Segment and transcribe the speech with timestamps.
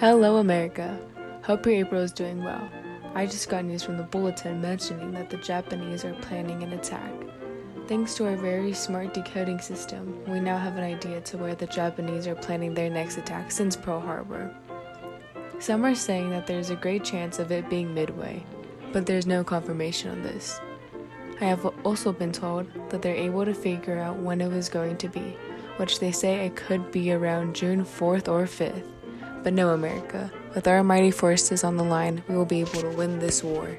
[0.00, 0.96] Hello, America.
[1.42, 2.70] Hope your April is doing well.
[3.16, 7.12] I just got news from the bulletin mentioning that the Japanese are planning an attack.
[7.88, 11.66] Thanks to our very smart decoding system, we now have an idea to where the
[11.66, 14.54] Japanese are planning their next attack since Pearl Harbor.
[15.58, 18.46] Some are saying that there's a great chance of it being Midway,
[18.92, 20.60] but there's no confirmation on this.
[21.40, 24.96] I have also been told that they're able to figure out when it was going
[24.98, 25.36] to be,
[25.76, 28.92] which they say it could be around June 4th or 5th.
[29.42, 32.90] But no, America, with our mighty forces on the line, we will be able to
[32.90, 33.78] win this war.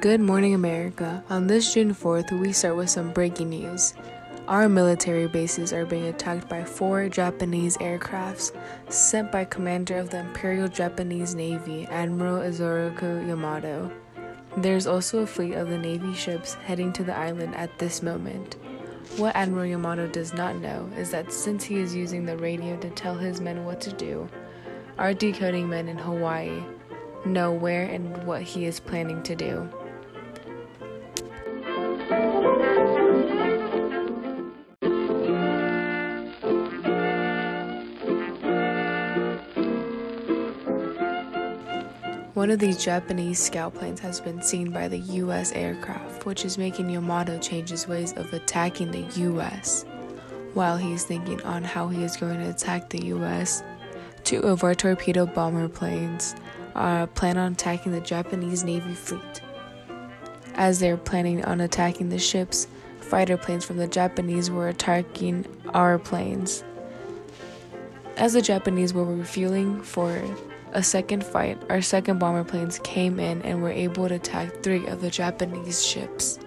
[0.00, 1.22] Good morning, America.
[1.30, 3.94] On this June 4th, we start with some breaking news.
[4.52, 8.54] Our military bases are being attacked by four Japanese aircrafts
[8.92, 13.90] sent by Commander of the Imperial Japanese Navy, Admiral Isoroku Yamato.
[14.58, 18.56] There's also a fleet of the Navy ships heading to the island at this moment.
[19.16, 22.90] What Admiral Yamato does not know is that since he is using the radio to
[22.90, 24.28] tell his men what to do,
[24.98, 26.62] our decoding men in Hawaii
[27.24, 29.66] know where and what he is planning to do.
[42.34, 46.56] One of these Japanese scout planes has been seen by the US aircraft, which is
[46.56, 49.84] making Yamato change his ways of attacking the US.
[50.54, 53.62] While he's thinking on how he is going to attack the US,
[54.24, 56.34] two of our torpedo bomber planes
[56.74, 59.42] uh, plan on attacking the Japanese Navy fleet.
[60.54, 62.66] As they're planning on attacking the ships,
[63.00, 65.44] fighter planes from the Japanese were attacking
[65.74, 66.64] our planes.
[68.16, 70.18] As the Japanese were refueling for
[70.72, 74.86] a second fight, our second bomber planes came in and were able to attack three
[74.86, 76.38] of the Japanese ships.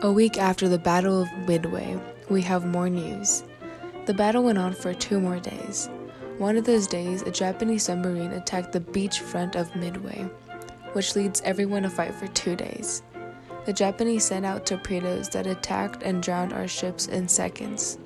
[0.00, 2.00] A week after the Battle of Midway,
[2.30, 3.42] we have more news.
[4.06, 5.90] The battle went on for two more days.
[6.38, 10.30] One of those days, a Japanese submarine attacked the beach front of Midway,
[10.92, 13.02] which leads everyone to fight for two days.
[13.66, 17.98] The Japanese sent out torpedoes that attacked and drowned our ships in seconds.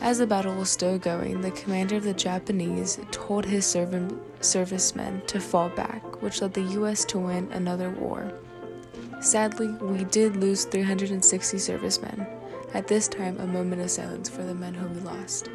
[0.00, 5.22] As the battle was still going, the commander of the Japanese told his serv- servicemen
[5.26, 8.32] to fall back, which led the US to win another war.
[9.20, 12.26] Sadly, we did lose 360 servicemen.
[12.74, 15.48] At this time, a moment of silence for the men who we lost.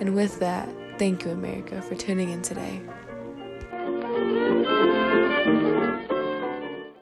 [0.00, 2.80] And with that, Thank you, America, for tuning in today.